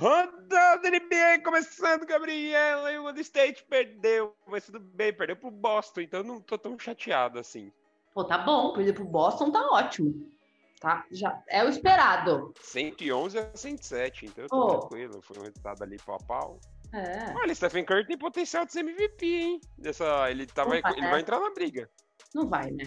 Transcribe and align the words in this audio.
Rodando 0.00 0.88
NBA, 0.88 1.42
começando, 1.44 2.06
Gabriela, 2.06 2.90
e 2.90 2.98
o 2.98 3.02
Golden 3.02 3.20
State 3.20 3.62
perdeu, 3.64 4.34
mas 4.46 4.64
tudo 4.64 4.80
bem, 4.80 5.12
perdeu 5.12 5.36
pro 5.36 5.50
Boston, 5.50 6.00
então 6.00 6.20
eu 6.20 6.24
não 6.24 6.40
tô 6.40 6.56
tão 6.56 6.78
chateado 6.78 7.38
assim. 7.38 7.70
Pô, 8.14 8.24
tá 8.24 8.38
bom, 8.38 8.72
perder 8.72 8.94
pro 8.94 9.04
Boston 9.04 9.50
tá 9.50 9.60
ótimo. 9.70 10.32
Tá, 10.80 11.04
já 11.10 11.42
é 11.46 11.62
o 11.62 11.68
esperado. 11.68 12.54
111 12.62 13.38
a 13.38 13.54
107, 13.54 14.24
então 14.24 14.44
eu 14.44 14.48
tô 14.48 14.66
Pô. 14.66 14.78
tranquilo, 14.78 15.20
foi 15.20 15.36
um 15.36 15.42
resultado 15.42 15.82
ali 15.82 15.98
pau 15.98 16.16
a 16.16 16.24
pau. 16.24 16.60
É, 16.94 17.34
Olha, 17.36 17.54
Stephen 17.54 17.84
Curry 17.84 18.06
tem 18.06 18.16
potencial 18.16 18.64
de 18.64 18.72
ser 18.72 18.80
MVP, 18.80 19.26
hein? 19.26 19.60
Dessa, 19.76 20.30
ele, 20.30 20.46
tá, 20.46 20.64
vai, 20.64 20.78
ele 20.78 21.06
é. 21.06 21.10
vai 21.10 21.20
entrar 21.20 21.38
na 21.38 21.50
briga. 21.50 21.90
não 22.34 22.48
vai, 22.48 22.70
né? 22.70 22.84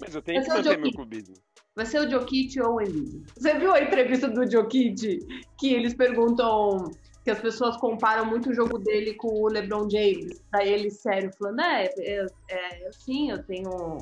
Mas 0.00 0.12
eu 0.12 0.20
tenho 0.20 0.42
que 0.42 0.50
é 0.50 0.54
o 0.54 0.56
manter 0.56 0.76
meu 0.76 0.90
clubismo. 0.90 1.36
Vai 1.76 1.86
ser 1.86 2.06
o 2.06 2.10
Jokic 2.10 2.60
ou 2.60 2.76
o 2.76 2.80
Embiid. 2.80 3.24
Você 3.36 3.58
viu 3.58 3.72
a 3.72 3.82
entrevista 3.82 4.28
do 4.28 4.48
Jokic 4.48 5.18
que 5.58 5.74
eles 5.74 5.94
perguntam 5.94 6.90
que 7.24 7.30
as 7.30 7.40
pessoas 7.40 7.76
comparam 7.78 8.26
muito 8.26 8.50
o 8.50 8.54
jogo 8.54 8.78
dele 8.78 9.14
com 9.14 9.28
o 9.28 9.48
LeBron 9.48 9.88
James. 9.90 10.40
Daí 10.52 10.72
ele 10.72 10.90
sério 10.90 11.30
falando, 11.36 11.60
é, 11.60 11.90
é, 11.98 12.26
é 12.50 12.92
sim, 12.92 13.30
eu 13.30 13.42
tenho 13.42 13.96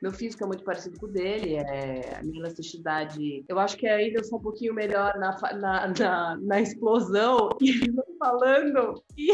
meu 0.00 0.12
físico 0.12 0.42
é 0.44 0.46
muito 0.46 0.64
parecido 0.64 0.98
com 0.98 1.06
o 1.06 1.10
dele, 1.10 1.56
é, 1.56 2.16
a 2.18 2.22
minha 2.22 2.40
elasticidade. 2.40 3.44
Eu 3.46 3.58
acho 3.58 3.76
que 3.76 3.86
ainda 3.86 4.20
eu 4.20 4.24
sou 4.24 4.38
um 4.38 4.42
pouquinho 4.42 4.72
melhor 4.72 5.12
na, 5.18 5.36
na, 5.52 5.88
na, 5.88 6.36
na 6.36 6.60
explosão. 6.60 7.50
E 7.60 7.70
ele 7.70 7.92
falando. 8.18 9.02
E, 9.18 9.30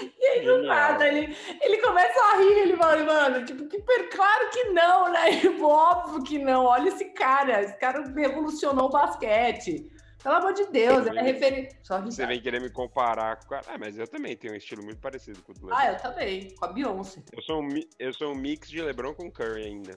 e 0.00 0.26
aí, 0.26 0.44
do 0.44 0.62
nada, 0.62 1.06
ele, 1.06 1.36
ele 1.60 1.78
começa 1.78 2.18
a 2.20 2.36
rir. 2.38 2.58
Ele 2.58 2.76
fala, 2.76 3.04
mano, 3.04 3.44
tipo, 3.44 3.66
que 3.66 3.80
claro 3.80 4.50
que 4.50 4.64
não, 4.64 5.12
né? 5.12 5.40
Tipo, 5.40 5.66
óbvio 5.66 6.22
que 6.22 6.38
não. 6.38 6.64
Olha 6.64 6.88
esse 6.88 7.06
cara. 7.06 7.62
Esse 7.62 7.76
cara 7.78 8.02
revolucionou 8.14 8.86
o 8.86 8.90
basquete. 8.90 9.90
Pelo 10.22 10.34
amor 10.34 10.54
de 10.54 10.66
Deus, 10.66 11.06
ele 11.06 11.18
é 11.18 11.22
referência. 11.22 11.78
Você 11.84 12.26
vem 12.26 12.40
querer 12.40 12.60
me 12.60 12.68
comparar 12.70 13.36
com 13.36 13.44
o 13.44 13.48
cara. 13.48 13.64
Ah, 13.68 13.78
mas 13.78 13.96
eu 13.96 14.08
também 14.08 14.36
tenho 14.36 14.54
um 14.54 14.56
estilo 14.56 14.82
muito 14.82 15.00
parecido 15.00 15.40
com 15.42 15.52
o 15.52 15.54
do 15.54 15.66
LeBron. 15.66 15.80
Ah, 15.80 15.92
eu 15.92 15.96
também, 15.98 16.54
com 16.56 16.64
a 16.64 16.68
Beyoncé. 16.68 17.22
Eu 17.32 17.42
sou, 17.42 17.62
um, 17.62 17.68
eu 17.98 18.12
sou 18.12 18.32
um 18.32 18.34
mix 18.34 18.68
de 18.68 18.82
LeBron 18.82 19.14
com 19.14 19.30
Curry 19.30 19.64
ainda. 19.64 19.96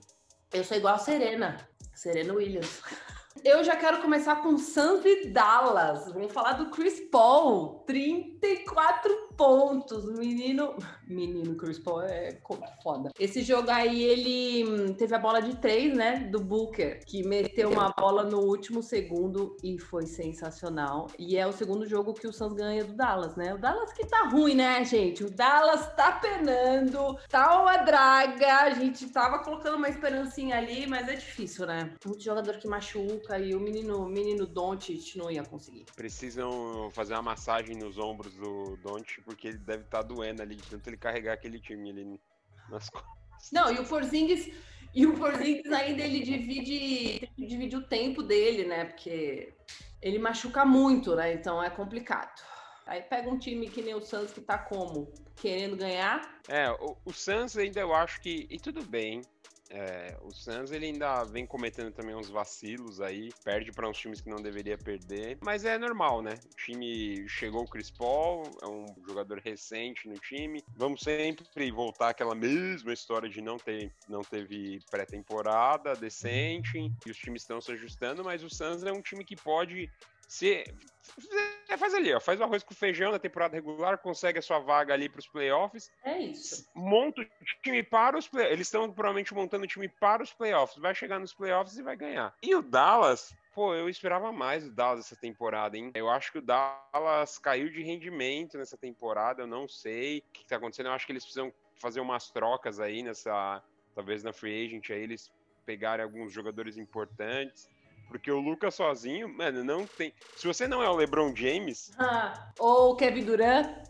Eu 0.54 0.64
sou 0.64 0.78
igual 0.78 0.96
a 0.96 1.00
Serena. 1.00 1.68
Serena 1.96 2.34
Williams. 2.34 2.82
Eu 3.44 3.64
já 3.64 3.76
quero 3.76 4.02
começar 4.02 4.38
com 4.38 4.58
Suns 4.58 5.06
e 5.06 5.28
Dallas. 5.28 6.12
Vamos 6.12 6.32
falar 6.32 6.54
do 6.54 6.70
Chris 6.72 7.00
Paul. 7.00 7.84
34 7.86 9.30
pontos. 9.38 10.06
Menino. 10.18 10.76
Menino 11.08 11.56
Chris 11.56 11.80
Paul 11.80 12.02
é 12.02 12.38
foda. 12.84 13.12
Esse 13.18 13.42
jogo 13.42 13.72
aí, 13.72 14.04
ele 14.04 14.66
hum, 14.68 14.94
teve 14.94 15.16
a 15.16 15.20
bola 15.20 15.42
de 15.42 15.56
três, 15.56 15.96
né? 15.96 16.28
Do 16.32 16.40
Booker, 16.40 17.04
que 17.06 17.26
meteu 17.26 17.70
uma 17.72 17.90
bola 17.98 18.24
no 18.24 18.40
último 18.40 18.84
segundo 18.84 19.56
e 19.64 19.80
foi 19.80 20.06
sensacional. 20.06 21.08
E 21.18 21.38
é 21.38 21.48
o 21.48 21.54
segundo 21.54 21.88
jogo 21.88 22.14
que 22.14 22.28
o 22.28 22.34
Suns 22.34 22.54
ganha 22.54 22.84
do 22.84 22.94
Dallas, 22.94 23.36
né? 23.36 23.54
O 23.54 23.58
Dallas 23.58 23.94
que 23.94 24.06
tá 24.06 24.28
ruim, 24.28 24.56
né, 24.56 24.84
gente? 24.84 25.24
O 25.24 25.32
Dallas 25.32 25.94
tá 25.96 26.12
penando, 26.12 27.18
tá 27.30 27.62
uma 27.62 27.78
draga. 27.78 28.64
A 28.64 28.70
gente 28.72 29.08
tava 29.10 29.40
colocando 29.40 29.78
uma 29.78 29.90
esperancinha 29.90 30.58
ali, 30.58 30.86
mas 30.86 31.08
é 31.08 31.16
difícil, 31.16 31.66
né? 31.66 31.92
Muito 32.06 32.24
jogador 32.24 32.58
que 32.58 32.68
machuca 32.68 33.29
e 33.38 33.54
o 33.54 33.60
menino, 33.60 34.08
menino 34.08 34.48
Doncic 34.48 35.18
não 35.18 35.30
ia 35.30 35.44
conseguir. 35.44 35.86
Precisam 35.96 36.90
fazer 36.92 37.14
uma 37.14 37.22
massagem 37.22 37.76
nos 37.76 37.98
ombros 37.98 38.34
do 38.34 38.78
Don't, 38.78 39.22
porque 39.22 39.50
ele 39.50 39.58
deve 39.58 39.84
estar 39.84 40.02
doendo 40.02 40.42
ali, 40.42 40.56
de 40.56 40.64
tanto 40.64 40.90
ele 40.90 40.98
carregar 40.98 41.34
aquele 41.34 41.60
time 41.60 41.90
ali 41.92 42.20
nas 42.70 42.90
costas. 42.90 43.52
Não, 43.52 43.72
e 43.72 43.80
o 43.80 43.86
Porzingis, 43.86 44.52
e 44.94 45.06
o 45.06 45.14
Porzingis 45.18 45.72
ainda 45.72 46.04
ele 46.04 46.22
divide, 46.22 47.20
tem 47.20 47.30
que 47.36 47.46
dividir 47.46 47.78
o 47.78 47.88
tempo 47.88 48.24
dele, 48.24 48.66
né? 48.66 48.86
Porque 48.86 49.54
ele 50.02 50.20
machuca 50.20 50.66
muito, 50.66 51.16
né? 51.16 51.34
Então 51.34 51.62
é 51.62 51.70
complicado. 51.70 52.42
Aí 52.86 53.04
pega 53.04 53.30
um 53.30 53.38
time 53.38 53.70
que 53.70 53.84
nem 53.84 53.94
o 53.94 54.02
Santos 54.02 54.34
que 54.34 54.42
tá 54.42 54.58
como? 54.58 55.14
Querendo 55.36 55.78
ganhar? 55.78 56.40
É, 56.48 56.72
o, 56.72 56.98
o 57.06 57.14
Suns 57.14 57.56
ainda 57.56 57.80
eu 57.80 57.94
acho 57.94 58.20
que. 58.20 58.48
E 58.50 58.60
tudo 58.60 58.84
bem. 58.84 59.22
É, 59.70 60.18
o 60.22 60.32
Suns 60.32 60.72
ele 60.72 60.88
ainda 60.88 61.24
vem 61.24 61.46
cometendo 61.46 61.92
também 61.92 62.16
uns 62.16 62.30
vacilos 62.30 63.00
aí, 63.00 63.32
perde 63.44 63.72
para 63.72 63.88
uns 63.88 63.98
times 63.98 64.20
que 64.20 64.30
não 64.30 64.42
deveria 64.42 64.78
perder, 64.78 65.38
mas 65.42 65.64
é 65.64 65.78
normal, 65.78 66.22
né? 66.22 66.40
O 66.52 66.56
time 66.56 67.28
chegou 67.30 67.64
o 67.64 67.68
Chris 67.68 67.92
Paul, 67.92 68.44
é 68.62 68.68
um 68.68 68.86
jogador 69.08 69.40
recente 69.40 70.08
no 70.08 70.16
time. 70.16 70.64
Vamos 70.76 71.02
sempre 71.02 71.72
voltar 71.72 72.10
àquela 72.10 72.34
mesma 72.34 72.92
história 72.92 73.30
de 73.30 73.42
não 73.42 73.58
ter 73.58 73.92
não 74.08 74.22
teve 74.22 74.80
pré-temporada 74.90 75.96
decente 75.96 76.92
e 77.06 77.12
os 77.12 77.18
times 77.18 77.44
estão 77.44 77.62
se 77.62 77.72
ajustando, 77.72 78.24
mas 78.24 78.44
o 78.44 78.50
Suns 78.50 78.84
é 78.84 78.92
um 78.92 79.02
time 79.02 79.24
que 79.24 79.36
pode 79.36 79.90
se 80.30 80.64
é, 81.68 81.76
faz 81.76 81.94
ali, 81.94 82.14
ó, 82.14 82.20
faz 82.20 82.40
o 82.40 82.44
arroz 82.44 82.64
com 82.64 82.74
feijão 82.74 83.12
na 83.12 83.18
temporada 83.20 83.56
regular, 83.56 83.98
consegue 83.98 84.38
a 84.40 84.42
sua 84.42 84.60
vaga 84.60 84.94
ali 84.94 85.10
para 85.10 85.20
os 85.20 85.28
playoffs 85.28 85.92
É 86.06 86.18
isso. 86.20 86.70
monta 86.76 87.22
o 87.22 87.26
time 87.64 87.82
para 87.84 88.18
os 88.18 88.28
playoffs. 88.28 88.54
Eles 88.54 88.68
estão 88.68 88.92
provavelmente 88.92 89.34
montando 89.34 89.64
o 89.64 89.68
time 89.68 89.90
para 89.90 90.22
os 90.22 90.32
playoffs. 90.32 90.78
Vai 90.78 90.94
chegar 90.94 91.20
nos 91.20 91.34
playoffs 91.34 91.78
e 91.78 91.84
vai 91.84 91.96
ganhar. 91.96 92.34
E 92.44 92.54
o 92.56 92.62
Dallas, 92.62 93.36
pô, 93.56 93.74
eu 93.74 93.90
esperava 93.90 94.32
mais 94.32 94.64
do 94.64 94.72
Dallas 94.72 95.06
essa 95.06 95.16
temporada, 95.16 95.76
hein? 95.78 95.92
Eu 95.96 96.10
acho 96.10 96.32
que 96.32 96.38
o 96.38 96.42
Dallas 96.44 97.40
caiu 97.40 97.70
de 97.70 97.82
rendimento 97.82 98.58
nessa 98.58 98.78
temporada. 98.78 99.42
Eu 99.42 99.48
não 99.48 99.68
sei 99.68 100.20
o 100.20 100.32
que 100.32 100.44
está 100.44 100.58
acontecendo. 100.58 100.88
Eu 100.88 100.94
acho 100.94 101.06
que 101.08 101.12
eles 101.12 101.24
precisam 101.24 101.52
fazer 101.82 102.00
umas 102.02 102.30
trocas 102.30 102.80
aí 102.80 103.02
nessa. 103.02 103.64
Talvez 103.96 104.24
na 104.24 104.32
free 104.32 104.66
agent 104.66 104.92
aí 104.92 105.02
eles 105.02 105.32
pegarem 105.66 106.04
alguns 106.04 106.32
jogadores 106.32 106.78
importantes. 106.78 107.68
Porque 108.10 108.32
o 108.32 108.40
Lucas 108.40 108.76
sozinho, 108.76 109.30
mano, 109.30 109.64
não 109.64 109.86
tem. 109.86 110.14
Se 110.36 110.46
você 110.46 110.68
não 110.68 110.84
é 110.84 110.90
o 110.90 110.96
LeBron 110.96 111.34
James, 111.36 111.92
Ah, 111.98 112.52
ou 112.58 112.92
o 112.92 112.96
Kevin 112.96 113.24
Durant. 113.24 113.88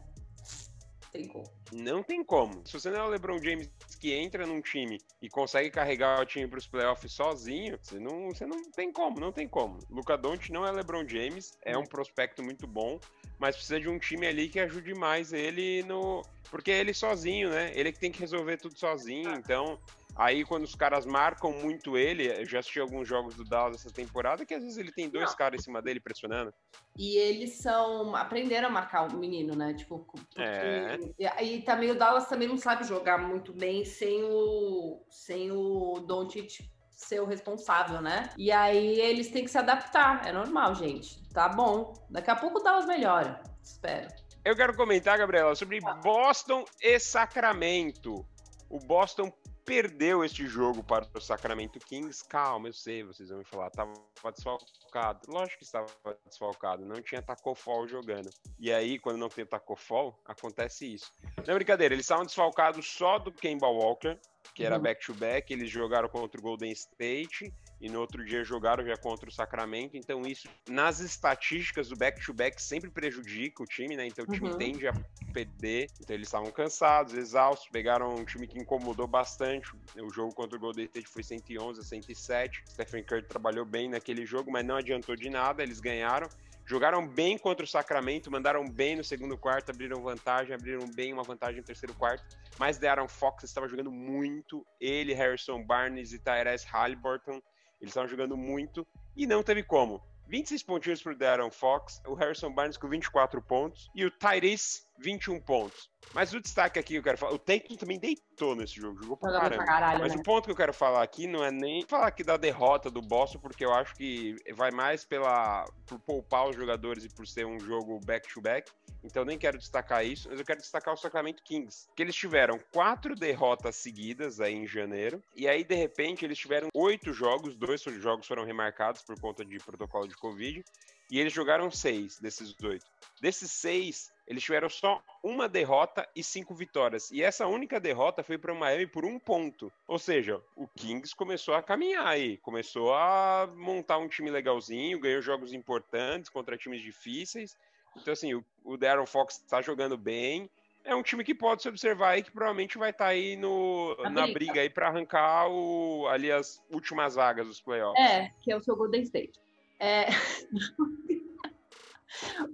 Tem 1.12 1.28
como. 1.28 1.50
Não 1.72 2.04
tem 2.04 2.24
como. 2.24 2.62
Se 2.68 2.74
você 2.74 2.92
não 2.92 3.00
é 3.00 3.04
o 3.04 3.10
LeBron 3.10 3.42
James 3.42 3.70
que 4.00 4.14
entra 4.14 4.46
num 4.46 4.62
time 4.62 5.02
e 5.22 5.30
consegue 5.30 5.70
carregar 5.72 6.22
o 6.22 6.26
time 6.26 6.48
para 6.48 6.60
os 6.60 6.68
playoffs 6.68 7.12
sozinho, 7.12 7.78
você 7.82 8.00
não, 8.00 8.28
você 8.28 8.46
não 8.46 8.72
tem 8.72 8.92
como, 8.92 9.20
não 9.20 9.32
tem 9.32 9.48
como. 9.48 9.80
Luca 9.90 10.18
Doncic 10.18 10.52
não 10.52 10.66
é 10.66 10.72
LeBron 10.72 11.08
James, 11.08 11.58
é 11.64 11.78
um 11.78 11.86
prospecto 11.86 12.44
muito 12.44 12.68
bom, 12.68 13.00
mas 13.40 13.56
precisa 13.56 13.80
de 13.80 13.90
um 13.90 13.98
time 13.98 14.28
ali 14.28 14.48
que 14.50 14.60
ajude 14.60 14.94
mais 14.94 15.34
ele 15.34 15.84
no, 15.84 16.22
porque 16.52 16.72
é 16.72 16.80
ele 16.80 16.94
sozinho, 16.94 17.50
né? 17.50 17.72
Ele 17.76 17.92
que 17.92 18.00
tem 18.00 18.12
que 18.12 18.20
resolver 18.20 18.58
tudo 18.58 18.78
sozinho. 18.78 19.34
Então, 19.34 19.80
aí 20.20 20.44
quando 20.44 20.66
os 20.66 20.76
caras 20.76 21.06
marcam 21.06 21.52
muito 21.52 21.98
ele, 21.98 22.28
eu 22.28 22.46
já 22.46 22.60
assisti 22.60 22.80
alguns 22.80 23.08
jogos 23.08 23.36
do 23.36 23.46
Dallas 23.46 23.78
essa 23.78 23.90
temporada 23.94 24.46
que 24.46 24.54
às 24.54 24.62
vezes 24.62 24.78
ele 24.78 24.92
tem 24.92 25.10
dois 25.10 25.30
Não. 25.30 25.38
caras 25.38 25.62
em 25.62 25.64
cima 25.64 25.82
dele 25.82 26.00
pressionando. 26.00 26.54
E 26.98 27.16
eles 27.18 27.58
são. 27.58 28.16
aprenderam 28.16 28.68
a 28.68 28.72
marcar 28.72 29.08
o 29.08 29.18
menino, 29.18 29.56
né? 29.56 29.74
Tipo, 29.74 30.00
porque. 30.00 30.42
É. 30.42 30.98
E 31.18 31.26
aí 31.26 31.62
também 31.62 31.92
o 31.92 31.96
Dallas 31.98 32.28
também 32.28 32.48
não 32.48 32.58
sabe 32.58 32.84
jogar 32.84 33.18
muito 33.18 33.54
bem 33.54 33.86
sem 33.86 34.24
o. 34.24 35.02
sem 35.10 35.52
o 35.52 36.04
Doncic 36.06 36.60
ser 36.92 37.22
o 37.22 37.26
responsável, 37.26 38.02
né? 38.02 38.30
E 38.38 38.52
aí 38.52 39.00
eles 39.00 39.30
têm 39.30 39.46
que 39.46 39.50
se 39.50 39.58
adaptar. 39.58 40.28
É 40.28 40.34
normal, 40.34 40.76
gente. 40.76 41.26
Tá 41.30 41.48
bom. 41.48 41.94
Daqui 42.10 42.30
a 42.30 42.36
pouco 42.36 42.60
o 42.60 42.62
Dallas 42.62 42.86
melhora. 42.86 43.42
Espero. 43.64 44.10
Eu 44.44 44.56
quero 44.56 44.76
comentar, 44.76 45.18
Gabriela, 45.18 45.56
sobre 45.56 45.80
Boston 46.04 46.66
e 46.82 47.00
Sacramento. 47.00 48.26
O 48.70 48.80
Boston 48.80 49.32
perdeu 49.70 50.26
este 50.26 50.48
jogo 50.48 50.84
para 50.84 51.08
o 51.14 51.22
Sacramento 51.22 51.78
Kings. 51.78 52.28
Calma, 52.28 52.70
eu 52.70 52.74
sei, 52.74 53.04
vocês 53.04 53.30
vão 53.30 53.38
me 53.38 53.46
falar, 53.46 53.68
estava 53.68 53.94
desfalcado. 54.34 55.20
Lógico 55.28 55.60
que 55.60 55.64
estava 55.64 55.86
desfalcado, 56.26 56.84
não 56.84 57.00
tinha 57.04 57.22
Taco 57.22 57.54
Fall 57.54 57.88
jogando. 57.88 58.32
E 58.60 58.74
aí, 58.74 58.98
quando 58.98 59.18
não 59.20 59.30
tem 59.30 59.46
Taco 59.46 59.76
Fall, 59.76 60.20
acontece 60.26 60.92
isso. 60.96 61.12
Não 61.46 61.54
é 61.54 61.56
brincadeira, 61.56 61.94
eles 61.94 62.04
estavam 62.04 62.26
desfalcados 62.26 62.90
só 62.90 63.20
do 63.20 63.32
Kemba 63.32 63.68
Walker, 63.68 64.20
que 64.56 64.66
era 64.66 64.78
Uhum. 64.78 64.82
back-to-back, 64.82 65.54
eles 65.54 65.70
jogaram 65.70 66.10
contra 66.10 66.40
o 66.42 66.44
Golden 66.44 66.72
State 66.72 67.54
e 67.80 67.90
no 67.90 68.00
outro 68.00 68.24
dia 68.26 68.44
jogaram 68.44 68.86
já 68.86 68.98
contra 68.98 69.30
o 69.30 69.32
Sacramento, 69.32 69.96
então 69.96 70.26
isso 70.28 70.50
nas 70.68 71.00
estatísticas 71.00 71.90
do 71.90 71.96
back-to-back 71.96 72.62
sempre 72.62 72.92
prejudica 72.92 73.64
o 73.64 73.68
time, 73.68 73.96
né? 73.96 74.06
Então 74.06 74.26
o 74.26 74.28
time 74.28 74.50
Uhum. 74.50 74.58
tende 74.58 74.88
a 74.88 74.96
perder, 75.32 75.92
então 76.02 76.16
eles 76.16 76.28
estavam 76.28 76.52
cansados, 76.52 77.14
exaustos, 77.14 77.70
pegaram 77.70 78.16
um 78.16 78.26
time 78.26 78.48
que 78.48 78.58
incomodou 78.60 79.08
bastante. 79.08 79.70
O 79.98 80.10
jogo 80.10 80.34
contra 80.34 80.58
o 80.58 80.60
Golden 80.60 80.86
State 80.86 81.08
foi 81.08 81.24
111 81.24 81.80
a 81.80 81.84
107. 81.84 82.64
Stephen 82.68 83.04
Curry 83.04 83.28
trabalhou 83.28 83.64
bem 83.66 83.88
naquele 83.90 84.26
jogo, 84.26 84.52
mas 84.52 84.66
não 84.66 84.76
adiantou 84.76 85.16
de 85.16 85.30
nada, 85.30 85.62
eles 85.64 85.80
ganharam. 85.80 86.30
Jogaram 86.66 87.08
bem 87.08 87.38
contra 87.38 87.64
o 87.64 87.68
Sacramento, 87.68 88.30
mandaram 88.32 88.70
bem 88.70 88.96
no 88.96 89.04
segundo 89.04 89.38
quarto, 89.38 89.72
abriram 89.72 90.04
vantagem, 90.04 90.54
abriram 90.54 90.88
bem 90.94 91.12
uma 91.14 91.24
vantagem 91.24 91.58
no 91.62 91.66
terceiro 91.66 91.96
quarto. 91.96 92.24
Mas 92.58 92.78
De'Aaron 92.78 93.08
Fox 93.08 93.44
estava 93.44 93.68
jogando 93.68 93.92
muito. 93.92 94.66
Ele, 94.80 95.14
Harrison 95.14 95.64
Barnes 95.64 96.12
e 96.14 96.20
Tyrese 96.20 96.68
Halliburton, 96.68 97.42
eles 97.80 97.92
estavam 97.92 98.10
jogando 98.10 98.36
muito 98.38 98.86
e 99.16 99.26
não 99.26 99.44
teve 99.44 99.64
como. 99.64 100.02
26 100.28 100.64
pontinhos 100.64 101.02
pro 101.02 101.18
De'Aaron 101.18 101.50
Fox, 101.50 102.02
o 102.08 102.14
Harrison 102.14 102.54
Barnes 102.54 102.78
com 102.78 102.88
24 102.88 103.42
pontos 103.42 103.90
e 103.96 104.06
o 104.06 104.12
Tyrese 104.12 104.89
21 105.00 105.40
pontos. 105.42 105.90
Mas 106.14 106.34
o 106.34 106.40
destaque 106.40 106.80
aqui 106.80 106.94
que 106.94 106.98
eu 106.98 107.04
quero 107.04 107.18
falar, 107.18 107.34
o 107.34 107.40
Tatum 107.40 107.76
também 107.76 108.00
deitou 108.00 108.56
nesse 108.56 108.76
jogo, 108.76 109.02
jogou 109.02 109.18
pra 109.18 109.32
caramba. 109.32 109.56
pra 109.58 109.66
caralho, 109.66 110.00
Mas 110.00 110.14
né? 110.14 110.20
o 110.20 110.24
ponto 110.24 110.46
que 110.46 110.52
eu 110.52 110.56
quero 110.56 110.74
falar 110.74 111.04
aqui 111.04 111.28
não 111.28 111.44
é 111.44 111.52
nem 111.52 111.86
falar 111.86 112.08
aqui 112.08 112.24
da 112.24 112.36
derrota 112.36 112.90
do 112.90 113.02
Boston, 113.02 113.40
porque 113.40 113.64
eu 113.64 113.74
acho 113.74 113.96
que 113.96 114.36
vai 114.56 114.72
mais 114.72 115.06
pela 115.06 115.66
por 115.86 116.00
poupar 116.00 116.50
os 116.50 116.56
jogadores 116.56 117.06
e 117.06 117.10
por 117.10 117.28
ser 117.28 117.46
um 117.46 117.60
jogo 117.60 118.00
back-to-back. 118.06 118.72
Então 119.04 119.22
eu 119.22 119.26
nem 119.26 119.38
quero 119.38 119.58
destacar 119.58 120.06
isso, 120.06 120.28
mas 120.30 120.40
eu 120.40 120.46
quero 120.46 120.60
destacar 120.60 120.94
o 120.94 120.98
Sacramento 120.98 121.44
Kings, 121.44 121.88
que 121.96 122.02
eles 122.02 122.16
tiveram 122.16 122.60
quatro 122.74 123.16
derrotas 123.16 123.76
seguidas 123.76 124.42
aí 124.42 124.54
em 124.54 124.68
janeiro, 124.68 125.22
e 125.36 125.48
aí 125.48 125.64
de 125.64 125.76
repente 125.76 126.26
eles 126.26 126.38
tiveram 126.38 126.68
oito 126.74 127.14
jogos, 127.14 127.56
dois 127.56 127.82
jogos 127.82 128.28
foram 128.28 128.44
remarcados 128.44 129.02
por 129.02 129.20
conta 129.20 129.46
de 129.46 129.58
protocolo 129.60 130.08
de 130.08 130.16
Covid, 130.16 130.64
e 131.10 131.20
eles 131.20 131.34
jogaram 131.34 131.70
seis 131.72 132.20
desses 132.20 132.56
oito. 132.64 132.86
Desses 133.22 133.52
seis, 133.52 134.12
eles 134.26 134.44
tiveram 134.44 134.70
só 134.70 135.04
uma 135.24 135.50
derrota 135.50 136.08
e 136.16 136.24
cinco 136.24 136.54
vitórias. 136.56 137.12
E 137.12 137.22
essa 137.22 137.48
única 137.48 137.80
derrota 137.80 138.24
foi 138.24 138.38
para 138.38 138.54
o 138.54 138.56
Miami 138.56 138.88
por 138.88 139.04
um 139.04 139.20
ponto. 139.20 139.72
Ou 139.88 140.00
seja, 140.00 140.42
o 140.56 140.68
Kings 140.68 141.14
começou 141.16 141.54
a 141.54 141.64
caminhar 141.64 142.08
aí, 142.08 142.38
começou 142.38 142.94
a 142.94 143.50
montar 143.56 143.98
um 143.98 144.08
time 144.08 144.30
legalzinho, 144.30 145.00
ganhou 145.00 145.22
jogos 145.22 145.52
importantes 145.52 146.30
contra 146.30 146.58
times 146.58 146.82
difíceis. 146.82 147.58
Então, 147.98 148.14
assim, 148.14 148.34
o, 148.34 148.46
o 148.64 148.78
Darren 148.78 149.06
Fox 149.06 149.36
está 149.38 149.62
jogando 149.62 149.98
bem. 149.98 150.50
É 150.86 150.96
um 150.96 151.04
time 151.04 151.24
que 151.26 151.36
pode 151.36 151.62
se 151.62 151.68
observar 151.68 152.12
aí, 152.12 152.24
que 152.24 152.32
provavelmente 152.32 152.78
vai 152.78 152.92
estar 152.92 153.08
aí 153.08 153.36
no, 153.36 153.98
Na 153.98 154.10
na 154.10 154.22
briga. 154.22 154.34
briga 154.34 154.62
aí 154.62 154.70
para 154.70 154.88
arrancar 154.88 155.50
o, 155.50 156.08
ali 156.08 156.32
as 156.32 156.64
últimas 156.72 157.16
vagas 157.16 157.48
dos 157.48 157.60
playoffs. 157.60 158.00
É, 158.10 158.32
que 158.42 158.52
é 158.52 158.56
o 158.56 158.62
seu 158.62 158.76
Golden 158.78 159.02
State. 159.02 159.38
É... 159.80 160.08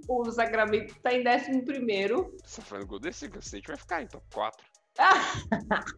o 0.08 0.32
Sacramento 0.32 0.96
tá 1.02 1.14
em 1.14 1.24
11 1.28 1.64
primeiro. 1.64 2.36
Você 2.44 2.62
tá 2.62 2.68
falando 2.68 2.88
Golden 2.88 3.12
State, 3.12 3.68
vai 3.68 3.78
ficar 3.78 4.04
em 4.04 4.08
top 4.08 4.26
4. 4.34 4.66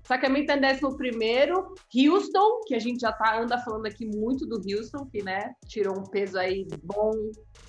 Sacramento 0.03 0.47
tá 0.47 0.57
em 0.57 0.65
11 0.65 0.97
primeiro. 0.97 1.75
Houston, 1.93 2.61
que 2.65 2.75
a 2.75 2.79
gente 2.79 3.01
já 3.01 3.11
tá, 3.11 3.39
anda 3.39 3.57
falando 3.59 3.85
aqui 3.85 4.05
muito 4.05 4.45
do 4.47 4.55
Houston, 4.55 5.05
que 5.05 5.21
né, 5.21 5.53
tirou 5.67 5.99
um 5.99 6.03
peso 6.03 6.39
aí 6.39 6.67
bom 6.83 7.11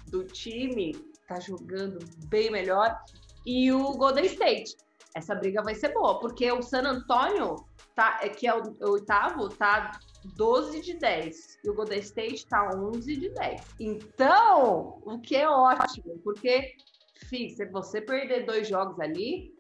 do 0.09 0.25
time, 0.25 0.95
tá 1.27 1.39
jogando 1.41 1.99
bem 2.29 2.51
melhor. 2.51 2.97
E 3.45 3.71
o 3.73 3.93
Golden 3.93 4.27
State. 4.27 4.77
Essa 5.19 5.35
briga 5.35 5.63
vai 5.63 5.75
ser 5.75 5.93
boa, 5.93 6.21
porque 6.21 6.51
o 6.53 6.63
San 6.63 6.83
Antonio, 6.83 7.57
tá, 7.97 8.21
é, 8.23 8.29
que 8.29 8.47
é 8.47 8.55
o, 8.55 8.63
o 8.63 8.93
oitavo, 8.93 9.49
tá 9.49 9.91
12 10.37 10.81
de 10.81 10.95
10. 10.95 11.59
E 11.65 11.71
o 11.71 11.75
Golden 11.75 11.99
State 11.99 12.47
tá 12.47 12.71
11 12.73 13.17
de 13.17 13.29
10. 13.31 13.61
Então, 13.81 15.01
o 15.05 15.21
que 15.21 15.35
é 15.35 15.49
ótimo, 15.49 16.21
porque, 16.23 16.77
fi, 17.29 17.51
se 17.51 17.67
você 17.67 18.01
perder 18.01 18.47
dois 18.47 18.69
jogos 18.69 18.99
ali, 19.01 19.53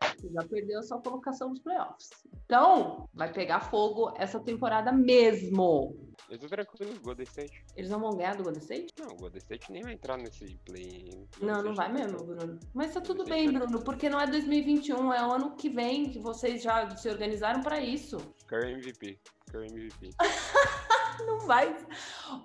você 0.00 0.30
já 0.32 0.48
perdeu 0.48 0.78
a 0.78 0.82
sua 0.82 1.02
colocação 1.02 1.50
nos 1.50 1.60
playoffs. 1.60 2.08
Então, 2.46 3.10
vai 3.12 3.30
pegar 3.30 3.60
fogo 3.60 4.14
essa 4.16 4.40
temporada 4.40 4.90
mesmo. 4.90 6.11
Eu 6.32 6.38
tô 6.38 6.48
tranquilo, 6.48 6.98
Golden 7.02 7.24
State. 7.24 7.62
Eles 7.76 7.90
não 7.90 8.00
vão 8.00 8.16
ganhar 8.16 8.34
do 8.34 8.42
Golden 8.42 8.62
State? 8.62 8.94
Não, 8.98 9.08
o 9.08 9.16
Golden 9.16 9.36
State 9.38 9.70
nem 9.70 9.82
vai 9.82 9.92
entrar 9.92 10.16
nesse 10.16 10.56
play. 10.64 11.28
Não, 11.42 11.62
não 11.62 11.74
vai 11.74 11.92
mesmo, 11.92 12.24
Bruno. 12.24 12.58
Mas 12.72 12.94
tá 12.94 13.02
tudo 13.02 13.22
bem, 13.26 13.52
Bruno, 13.52 13.84
porque 13.84 14.08
não 14.08 14.18
é 14.18 14.26
2021, 14.26 15.12
é 15.12 15.26
o 15.26 15.30
ano 15.30 15.54
que 15.56 15.68
vem 15.68 16.08
que 16.08 16.18
vocês 16.18 16.62
já 16.62 16.88
se 16.96 17.06
organizaram 17.10 17.60
pra 17.60 17.82
isso. 17.82 18.16
Curry 18.48 18.72
MVP. 18.72 19.18
Curry 19.50 19.66
MVP. 19.72 20.08
Não 21.26 21.38
vai. 21.40 21.74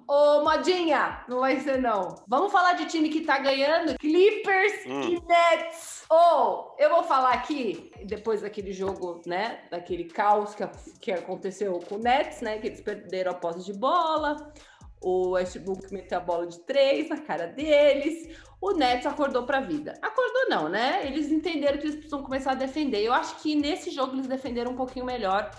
Ô, 0.07 0.43
modinha, 0.43 1.23
não 1.27 1.39
vai 1.39 1.59
ser 1.59 1.81
não. 1.81 2.15
Vamos 2.27 2.51
falar 2.51 2.73
de 2.73 2.85
time 2.85 3.09
que 3.09 3.21
tá 3.21 3.37
ganhando? 3.37 3.97
Clippers 3.97 4.85
Hum. 4.85 5.01
e 5.01 5.21
Nets. 5.25 6.05
Ô, 6.09 6.75
eu 6.77 6.89
vou 6.89 7.03
falar 7.03 7.33
aqui, 7.33 7.91
depois 8.05 8.41
daquele 8.41 8.71
jogo, 8.73 9.21
né, 9.25 9.61
daquele 9.69 10.05
caos 10.05 10.55
que, 10.55 10.63
que 10.99 11.11
aconteceu 11.11 11.79
com 11.87 11.95
o 11.95 11.99
Nets, 11.99 12.41
né, 12.41 12.57
que 12.59 12.67
eles 12.67 12.81
perderam 12.81 13.31
a 13.31 13.35
posse 13.35 13.65
de 13.65 13.73
bola, 13.73 14.53
o 15.01 15.31
Westbrook 15.31 15.93
meteu 15.93 16.17
a 16.17 16.21
bola 16.21 16.47
de 16.47 16.59
três 16.59 17.09
na 17.09 17.17
cara 17.17 17.47
deles, 17.47 18.35
o 18.59 18.71
Nets 18.71 19.05
acordou 19.05 19.43
pra 19.43 19.59
vida. 19.59 19.93
Acordou 20.01 20.49
não, 20.49 20.67
né? 20.69 21.05
Eles 21.05 21.31
entenderam 21.31 21.77
que 21.77 21.83
eles 21.85 21.95
precisam 21.95 22.23
começar 22.23 22.51
a 22.51 22.55
defender. 22.55 23.03
Eu 23.03 23.13
acho 23.13 23.35
que 23.35 23.55
nesse 23.55 23.91
jogo 23.91 24.15
eles 24.15 24.27
defenderam 24.27 24.71
um 24.71 24.75
pouquinho 24.75 25.05
melhor, 25.05 25.51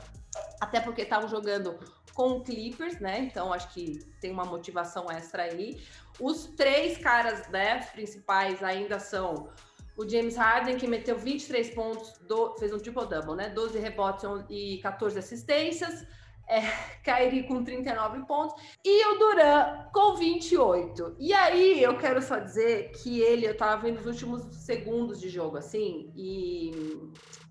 até 0.60 0.80
porque 0.80 1.02
estavam 1.02 1.28
jogando 1.28 1.78
com 2.14 2.30
o 2.32 2.40
Clippers, 2.42 2.98
né? 3.00 3.20
Então 3.20 3.52
acho 3.52 3.72
que 3.72 4.00
tem 4.20 4.30
uma 4.30 4.44
motivação 4.44 5.06
extra 5.10 5.44
aí. 5.44 5.80
Os 6.20 6.46
três 6.46 6.98
caras, 6.98 7.48
né, 7.48 7.78
principais 7.92 8.62
ainda 8.62 8.98
são 8.98 9.48
o 9.96 10.08
James 10.08 10.36
Harden, 10.36 10.76
que 10.76 10.86
meteu 10.86 11.16
23 11.18 11.70
pontos, 11.70 12.18
do- 12.20 12.56
fez 12.56 12.72
um 12.72 12.78
triple-double, 12.78 13.34
né? 13.36 13.48
12 13.48 13.78
rebotes 13.78 14.24
e 14.48 14.78
14 14.78 15.18
assistências. 15.18 16.04
É, 16.48 16.60
Kyrie 17.04 17.46
com 17.46 17.62
39 17.62 18.24
pontos. 18.26 18.54
E 18.84 19.06
o 19.06 19.18
Duran 19.18 19.84
com 19.92 20.16
28. 20.16 21.16
E 21.18 21.32
aí, 21.32 21.82
eu 21.82 21.96
quero 21.98 22.22
só 22.22 22.38
dizer 22.38 22.90
que 22.92 23.20
ele, 23.20 23.46
eu 23.46 23.56
tava 23.56 23.82
vendo 23.82 23.98
os 23.98 24.06
últimos 24.06 24.42
segundos 24.56 25.20
de 25.20 25.28
jogo, 25.28 25.56
assim, 25.58 26.10
e, 26.16 26.70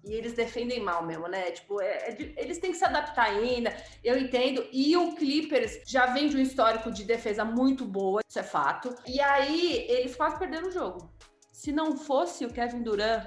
e 0.04 0.14
eles 0.14 0.34
defendem 0.34 0.80
mal 0.82 1.06
mesmo, 1.06 1.28
né? 1.28 1.52
Tipo, 1.52 1.82
é- 1.82 2.10
é 2.10 2.34
eles 2.38 2.58
têm 2.58 2.72
que 2.72 2.78
se 2.78 2.86
adaptar 2.86 3.26
ainda, 3.26 3.76
eu 4.04 4.18
entendo. 4.18 4.66
E 4.72 4.96
o 4.98 5.14
Clippers 5.16 5.82
já 5.86 6.08
vem 6.08 6.28
de 6.28 6.38
um 6.38 6.42
histórico 6.42 6.92
de 6.92 7.04
defesa 7.04 7.46
muito 7.46 7.86
boa, 7.86 8.22
isso 8.28 8.40
é 8.40 8.44
fato. 8.44 8.94
E 9.06 9.20
aí, 9.22 9.86
eles 9.90 10.16
quase 10.16 10.38
perderam 10.40 10.68
o 10.68 10.72
jogo. 10.72 11.12
Se 11.52 11.72
não 11.72 11.98
fosse 11.98 12.46
o 12.46 12.54
Kevin 12.54 12.84
Durant, 12.84 13.26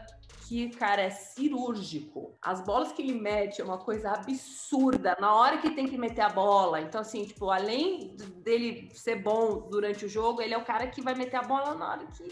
que, 0.50 0.68
cara, 0.70 1.02
é 1.02 1.10
cirúrgico. 1.10 2.36
As 2.42 2.60
bolas 2.60 2.90
que 2.90 3.00
ele 3.00 3.14
mete 3.14 3.60
é 3.60 3.64
uma 3.64 3.78
coisa 3.78 4.10
absurda. 4.10 5.16
Na 5.20 5.32
hora 5.32 5.58
que 5.58 5.70
tem 5.70 5.86
que 5.86 5.96
meter 5.96 6.22
a 6.22 6.28
bola. 6.28 6.80
Então, 6.80 7.00
assim, 7.00 7.24
tipo, 7.24 7.50
além 7.50 8.16
dele 8.42 8.90
ser 8.92 9.22
bom 9.22 9.68
durante 9.70 10.04
o 10.04 10.08
jogo, 10.08 10.42
ele 10.42 10.52
é 10.52 10.58
o 10.58 10.64
cara 10.64 10.88
que 10.88 11.00
vai 11.00 11.14
meter 11.14 11.36
a 11.36 11.42
bola 11.42 11.76
na 11.76 11.92
hora 11.92 12.06
que. 12.06 12.24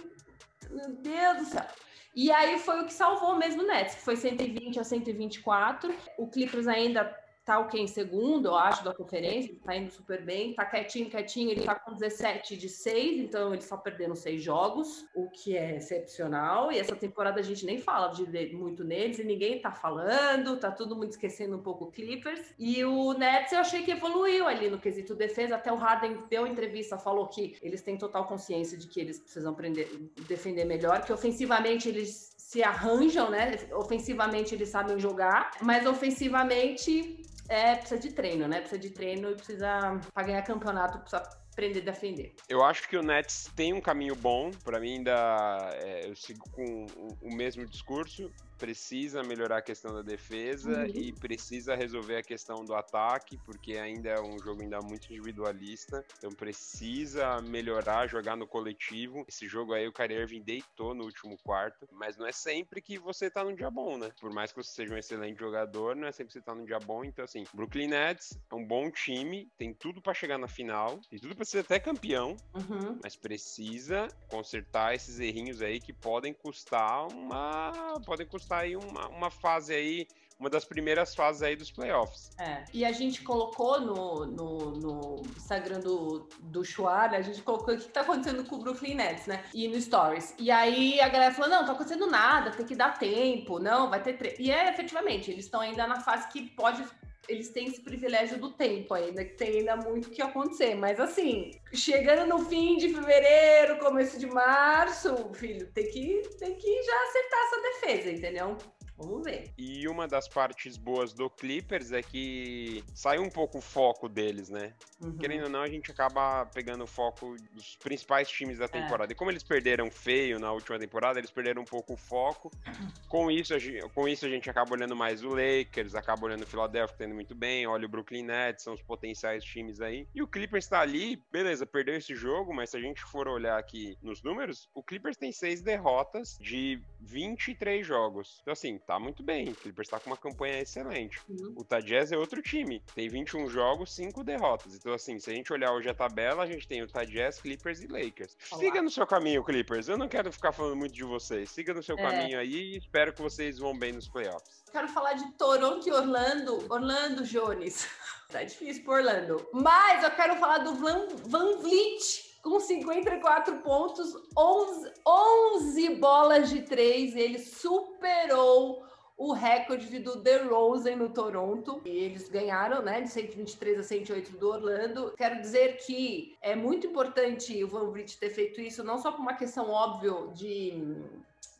Meu 0.69 0.97
Deus 0.97 1.38
do 1.38 1.44
céu. 1.44 1.65
E 2.12 2.32
aí 2.32 2.59
foi 2.59 2.82
o 2.82 2.87
que 2.87 2.93
salvou 2.93 3.37
mesmo 3.37 3.62
o 3.62 3.67
Nets, 3.69 3.94
que 3.94 4.03
foi 4.03 4.17
120 4.17 4.81
a 4.81 4.85
124. 4.85 5.94
O 6.19 6.26
Clippers 6.26 6.67
ainda 6.67 7.05
tá 7.49 7.59
o 7.59 7.67
quê? 7.67 7.81
Em 7.81 7.87
segundo, 7.87 8.49
eu 8.49 8.55
acho, 8.55 8.85
da 8.85 8.93
conferência, 8.93 9.56
tá 9.65 9.75
indo 9.75 9.91
super 9.91 10.23
bem, 10.23 10.53
tá 10.53 10.67
quietinho, 10.67 11.09
quietinho, 11.09 11.50
ele 11.50 11.62
tá 11.62 11.75
com 11.75 11.95
17 11.95 12.59
de 12.59 12.69
6, 12.69 13.21
então 13.21 13.55
eles 13.55 13.65
só 13.65 13.79
perderam 13.79 14.15
seis 14.15 14.43
jogos, 14.43 15.06
o 15.15 15.31
que 15.31 15.56
é 15.56 15.77
excepcional, 15.77 16.71
e 16.71 16.79
essa 16.79 16.95
temporada 16.95 17.41
a 17.41 17.43
gente 17.43 17.65
nem 17.65 17.79
fala 17.79 18.09
de, 18.09 18.55
muito 18.55 18.85
neles, 18.85 19.19
e 19.19 19.25
ninguém 19.25 19.62
tá 19.62 19.73
falando, 19.73 20.59
tá 20.59 20.71
todo 20.71 20.95
mundo 20.95 21.09
esquecendo 21.09 21.56
um 21.56 21.62
pouco 21.62 21.87
o 21.87 21.91
Clippers, 21.91 22.53
e 22.59 22.85
o 22.85 23.15
Nets 23.15 23.53
eu 23.53 23.61
achei 23.61 23.83
que 23.83 23.93
evoluiu 23.93 24.47
ali 24.47 24.69
no 24.69 24.79
quesito 24.79 25.15
defesa, 25.15 25.55
até 25.55 25.73
o 25.73 25.77
Harden 25.77 26.25
deu 26.29 26.47
entrevista, 26.47 26.99
falou 26.99 27.29
que 27.29 27.56
eles 27.62 27.81
têm 27.81 27.97
total 27.97 28.27
consciência 28.27 28.77
de 28.77 28.87
que 28.87 29.00
eles 29.00 29.21
precisam 29.21 29.53
aprender, 29.53 29.89
defender 30.29 30.67
melhor, 30.67 31.00
que 31.03 31.15
ofensivamente 31.15 31.88
eles 31.88 32.37
se 32.37 32.62
arranjam, 32.62 33.31
né? 33.31 33.57
Ofensivamente 33.73 34.55
eles 34.55 34.71
sabem 34.71 34.99
jogar, 34.99 35.50
mas 35.61 35.87
ofensivamente 35.87 37.23
é, 37.49 37.75
precisa 37.76 38.00
de 38.00 38.12
treino, 38.12 38.47
né? 38.47 38.61
Precisa 38.61 38.81
de 38.81 38.90
treino 38.90 39.31
e 39.31 39.35
precisa, 39.35 40.00
para 40.12 40.26
ganhar 40.26 40.43
campeonato, 40.43 40.99
precisa 40.99 41.23
aprender 41.52 41.81
a 41.81 41.85
defender. 41.85 42.35
Eu 42.49 42.62
acho 42.62 42.88
que 42.88 42.97
o 42.97 43.02
Nets 43.02 43.50
tem 43.57 43.73
um 43.73 43.81
caminho 43.81 44.14
bom. 44.14 44.50
Pra 44.62 44.78
mim, 44.78 44.99
ainda 44.99 45.71
é, 45.75 46.09
eu 46.09 46.14
sigo 46.14 46.49
com 46.50 46.87
o 47.21 47.35
mesmo 47.35 47.67
discurso. 47.67 48.31
Precisa 48.59 49.23
melhorar 49.23 49.59
a 49.59 49.62
questão 49.62 49.95
da 49.95 50.03
defesa 50.03 50.69
Uhum. 50.83 50.87
e 50.95 51.12
precisa 51.12 51.75
resolver 51.75 52.17
a 52.17 52.23
questão 52.23 52.65
do 52.65 52.75
ataque, 52.75 53.38
porque 53.45 53.77
ainda 53.77 54.11
é 54.11 54.21
um 54.21 54.38
jogo 54.41 54.62
ainda 54.62 54.81
muito 54.83 55.11
individualista. 55.12 56.05
Então 56.19 56.31
precisa 56.33 57.41
melhorar, 57.43 58.09
jogar 58.09 58.37
no 58.37 58.47
coletivo. 58.47 59.25
Esse 59.29 59.47
jogo 59.49 59.73
aí 59.73 59.87
o 59.87 59.93
Kyrie 59.93 60.19
Irving 60.19 60.43
deitou 60.43 60.95
no 60.95 61.05
último 61.05 61.37
quarto, 61.45 61.87
mas 61.93 62.17
não 62.17 62.27
é 62.27 62.33
sempre 62.33 62.81
que 62.83 62.99
você 62.99 63.31
tá 63.31 63.45
num 63.45 63.55
dia 63.55 63.71
bom, 63.71 63.97
né? 63.97 64.11
Por 64.21 64.33
mais 64.33 64.50
que 64.53 64.62
você 64.62 64.71
seja 64.73 64.95
um 64.95 64.99
excelente 64.99 65.38
jogador, 65.38 65.95
não 65.95 66.09
é 66.09 66.12
sempre 66.12 66.29
que 66.29 66.33
você 66.38 66.43
tá 66.43 66.55
num 66.55 66.65
dia 66.65 66.79
bom. 66.81 67.05
Então 67.05 67.25
assim, 67.25 67.45
Brooklyn 67.55 67.88
Nets 67.88 68.38
é 68.50 68.55
um 68.55 68.65
bom 68.67 68.91
time, 68.91 69.49
tem 69.57 69.73
tudo 69.73 70.03
pra 70.03 70.12
chegar 70.15 70.38
na 70.38 70.49
final, 70.49 70.99
tem 71.09 71.19
tudo 71.19 71.35
pra 71.37 71.45
ser 71.45 71.61
até 71.61 71.79
campeão 71.79 72.37
Uhum. 72.55 72.99
mas 73.03 73.15
precisa 73.15 74.09
consertar 74.29 74.95
esses 74.95 75.21
errinhos 75.21 75.62
aí 75.62 75.79
que 75.81 75.93
podem 75.93 76.33
custar 76.33 77.07
uma 77.09 78.00
podem 78.05 78.27
custar 78.27 78.48
aí 78.57 78.76
uma, 78.76 79.09
uma 79.09 79.31
fase 79.31 79.75
aí 79.75 80.09
uma 80.38 80.49
das 80.49 80.64
primeiras 80.64 81.14
fases 81.14 81.43
aí 81.43 81.57
dos 81.57 81.71
playoffs 81.71 82.31
É. 82.38 82.64
E 82.73 82.85
a 82.85 82.93
gente 82.93 83.23
colocou 83.23 83.81
no, 83.81 84.26
no, 84.26 84.71
no 84.71 85.23
Instagram 85.37 85.81
do, 85.81 86.28
do 86.43 86.64
Chuar, 86.64 87.12
a 87.12 87.21
gente 87.21 87.43
colocou 87.43 87.75
o 87.75 87.78
que 87.78 87.88
tá 87.88 88.02
acontecendo 88.02 88.45
com 88.45 88.57
o 88.57 88.59
Brooklyn 88.61 88.95
Nets, 88.95 89.26
né? 89.26 89.45
E 89.52 89.67
no 89.67 89.81
Stories. 89.81 90.35
E 90.38 90.50
aí 90.50 91.00
a 91.00 91.09
galera 91.09 91.35
falou: 91.35 91.50
não, 91.50 91.67
tá 91.67 91.73
acontecendo 91.73 92.07
nada, 92.07 92.52
tem 92.52 92.64
que 92.64 92.76
dar 92.76 92.99
tempo, 92.99 93.59
não, 93.59 93.90
vai 93.90 94.00
ter. 94.00 94.40
E 94.40 94.50
é 94.50 94.69
efetivamente, 94.71 95.31
eles 95.31 95.47
estão 95.47 95.61
ainda 95.61 95.87
na 95.87 96.00
fase 96.00 96.28
que 96.28 96.50
pode 96.50 96.85
eles 97.28 97.50
têm 97.50 97.66
esse 97.66 97.80
privilégio 97.80 98.38
do 98.38 98.52
tempo 98.52 98.94
ainda, 98.94 99.25
que 99.25 99.35
tem 99.35 99.58
ainda 99.58 99.76
muito 99.76 100.11
que 100.11 100.23
acontecer. 100.23 100.75
Mas 100.75 100.99
assim, 100.99 101.50
chegando 101.73 102.26
no 102.26 102.44
fim 102.47 102.76
de 102.76 102.88
fevereiro, 102.88 103.78
começo 103.78 104.18
de 104.18 104.26
março, 104.26 105.30
filho, 105.35 105.70
tem 105.73 105.88
que, 105.90 106.23
tem 106.38 106.56
que 106.56 106.82
já 106.82 107.02
acertar 107.02 107.40
essa 107.40 107.62
defesa, 107.62 108.11
entendeu? 108.11 108.56
Vamos 108.99 109.25
ver. 109.25 109.52
E 109.57 109.87
uma 109.87 110.09
das 110.09 110.28
partes 110.28 110.76
boas 110.76 111.12
do 111.12 111.31
Clippers 111.31 111.93
é 111.93 112.02
que 112.02 112.83
sai 112.93 113.19
um 113.19 113.31
pouco 113.31 113.59
o 113.59 113.61
foco 113.61 114.09
deles, 114.09 114.49
né? 114.49 114.75
Uhum. 115.00 115.17
Querendo 115.17 115.45
ou 115.45 115.49
não, 115.49 115.62
a 115.62 115.69
gente 115.69 115.90
acaba 115.90 116.45
pegando 116.47 116.83
o 116.83 116.87
foco 116.87 117.37
dos 117.52 117.76
principais 117.76 118.28
times 118.28 118.59
da 118.59 118.64
é. 118.64 118.69
temporada. 118.69 119.12
É. 119.12 119.14
E 119.14 119.17
como 119.17 119.31
eles 119.31 119.45
perderam 119.45 119.88
feio 119.90 120.40
na 120.40 120.50
última 120.52 120.78
temporada, 120.78 121.21
eles 121.21 121.31
perderam 121.31 121.62
um 121.62 121.64
pouco 121.64 121.95
o 121.95 121.97
foco. 121.97 122.50
Com 123.09 123.31
isso, 123.31 123.55
a 123.55 123.59
gente, 123.59 123.88
com 123.95 124.07
isso 124.07 124.26
a 124.26 124.28
gente 124.28 124.50
acaba 124.50 124.75
olhando 124.75 124.95
mais 124.95 125.25
o 125.25 125.31
Lakers, 125.31 125.95
acaba 125.95 126.26
olhando 126.26 126.43
o 126.43 126.47
Philadelphia, 126.47 126.93
que 126.93 126.99
tá 126.99 127.05
indo 127.07 127.14
muito 127.14 127.35
bem, 127.35 127.67
olha 127.67 127.87
o 127.87 127.88
Brooklyn 127.88 128.23
Nets, 128.23 128.64
são 128.64 128.75
os 128.75 128.83
potenciais 128.83 129.43
times 129.43 129.81
aí. 129.81 130.07
E 130.14 130.21
o 130.21 130.26
Clippers 130.26 130.67
tá 130.67 130.81
ali, 130.81 131.23
beleza, 131.33 131.64
perdeu 131.64 131.97
esse 131.97 132.14
jogo, 132.14 132.52
mas 132.55 132.71
se 132.71 132.76
a 132.76 132.81
gente 132.81 133.02
for 133.05 133.26
olhar 133.26 133.59
aqui 133.59 133.97
nos 134.02 134.23
números, 134.23 134.69
o 134.75 134.83
Clippers 134.83 135.17
tem 135.17 135.33
seis 135.33 135.62
derrotas 135.62 136.37
de 136.38 136.83
23 137.00 137.87
jogos. 137.87 138.38
Então, 138.43 138.52
assim, 138.52 138.78
tá 138.78 138.99
muito 138.99 139.23
bem. 139.23 139.49
O 139.49 139.55
Clippers 139.55 139.88
tá 139.88 140.00
com 140.00 140.11
uma 140.11 140.17
campanha 140.17 140.61
excelente. 140.61 141.21
Uhum. 141.28 141.55
O 141.57 141.64
Tajazz 141.64 142.12
é 142.12 142.17
outro 142.17 142.43
time. 142.43 142.83
Tem 142.95 143.09
21 143.09 143.49
jogos, 143.49 143.95
5 143.95 144.25
derrotas. 144.25 144.75
Então, 144.75 144.93
assim, 144.93 145.19
se 145.19 145.31
a 145.31 145.35
gente 145.35 145.52
olhar 145.52 145.73
hoje 145.73 145.88
a 145.88 145.95
tabela, 145.95 146.43
a 146.43 146.47
gente 146.47 146.67
tem 146.67 146.83
o 146.83 146.87
Tajazz, 146.87 147.40
Clippers 147.40 147.83
e 147.83 147.87
Lakers. 147.87 148.37
Olá. 148.50 148.61
Siga 148.61 148.83
no 148.83 148.90
seu 148.90 149.07
caminho, 149.07 149.45
Clippers. 149.45 149.88
Eu 149.88 149.99
não 149.99 150.09
quero 150.09 150.33
ficar 150.33 150.52
falando 150.52 150.76
muito 150.76 150.95
de 150.95 151.05
vocês. 151.05 151.50
Siga 151.50 151.73
no 151.73 151.83
seu 151.83 151.99
é. 151.99 152.02
caminho 152.02 152.38
aí 152.38 152.75
e 152.75 152.78
espero 152.78 153.12
que 153.12 153.23
vocês 153.23 153.59
vão 153.59 153.78
bem 153.78 153.93
nos 153.93 154.09
playoffs. 154.09 154.64
Quero 154.71 154.88
falar 154.88 155.14
de 155.14 155.31
Toronto 155.33 155.88
e 155.88 155.93
Orlando. 155.93 156.64
Orlando 156.71 157.25
Jones. 157.25 157.88
tá 158.31 158.43
difícil 158.43 158.85
por 158.85 158.99
Orlando. 158.99 159.49
Mas 159.52 160.05
eu 160.05 160.11
quero 160.11 160.37
falar 160.37 160.59
do 160.59 160.75
Van, 160.75 161.09
Van 161.26 161.59
Vliet 161.59 162.27
com 162.42 162.59
54 162.61 163.59
pontos, 163.59 164.14
11, 164.37 164.92
11 165.07 165.95
bolas 165.97 166.50
de 166.50 166.62
três. 166.62 167.16
Ele 167.16 167.38
superou 167.38 168.87
o 169.16 169.33
recorde 169.33 169.99
do 169.99 170.16
DeRozan 170.16 170.95
no 170.95 171.11
Toronto. 171.11 171.83
E 171.85 171.90
eles 171.90 172.28
ganharam, 172.28 172.83
né, 172.83 173.00
de 173.00 173.09
123 173.09 173.80
a 173.80 173.83
108 173.83 174.38
do 174.38 174.49
Orlando. 174.49 175.12
Quero 175.16 175.40
dizer 175.40 175.78
que 175.78 176.37
é 176.40 176.54
muito 176.54 176.87
importante 176.87 177.62
o 177.64 177.68
Van 177.68 177.90
Vliet 177.90 178.16
ter 178.18 178.30
feito 178.30 178.61
isso, 178.61 178.85
não 178.85 178.99
só 178.99 179.11
por 179.11 179.21
uma 179.21 179.35
questão 179.35 179.68
óbvia 179.71 180.12
de 180.33 180.80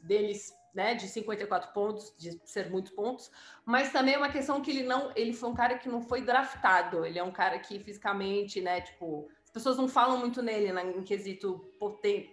deles 0.00 0.56
né, 0.73 0.94
de 0.94 1.08
54 1.08 1.73
pontos, 1.73 2.14
de 2.16 2.40
ser 2.44 2.70
muitos 2.70 2.92
pontos, 2.92 3.32
mas 3.64 3.90
também 3.90 4.14
é 4.14 4.18
uma 4.18 4.28
questão 4.28 4.61
que 4.61 4.70
ele 4.70 4.85
não, 4.85 5.11
ele 5.16 5.32
foi 5.32 5.49
um 5.49 5.54
cara 5.54 5.76
que 5.76 5.88
não 5.88 6.00
foi 6.00 6.23
draftado, 6.23 7.04
ele 7.04 7.18
é 7.18 7.23
um 7.25 7.32
cara 7.32 7.58
que 7.58 7.80
fisicamente, 7.80 8.61
né, 8.61 8.80
tipo, 8.80 9.28
as 9.49 9.52
pessoas 9.52 9.78
não 9.78 9.88
falam 9.88 10.19
muito 10.19 10.43
nele, 10.43 10.73
né, 10.73 10.93
em 10.95 11.02
quesito 11.02 11.73
poten 11.78 12.30